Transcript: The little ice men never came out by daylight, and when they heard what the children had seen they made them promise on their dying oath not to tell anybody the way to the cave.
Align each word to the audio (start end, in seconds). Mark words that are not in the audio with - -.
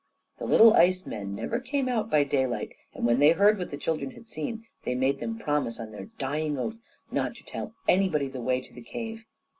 The 0.39 0.47
little 0.47 0.73
ice 0.73 1.05
men 1.05 1.35
never 1.35 1.59
came 1.59 1.87
out 1.87 2.09
by 2.09 2.23
daylight, 2.23 2.73
and 2.95 3.05
when 3.05 3.19
they 3.19 3.33
heard 3.33 3.59
what 3.59 3.69
the 3.69 3.77
children 3.77 4.09
had 4.09 4.27
seen 4.27 4.65
they 4.83 4.95
made 4.95 5.19
them 5.19 5.37
promise 5.37 5.79
on 5.79 5.91
their 5.91 6.05
dying 6.17 6.57
oath 6.57 6.79
not 7.11 7.35
to 7.35 7.43
tell 7.43 7.75
anybody 7.87 8.27
the 8.27 8.41
way 8.41 8.61
to 8.61 8.73
the 8.73 8.81
cave. 8.81 9.25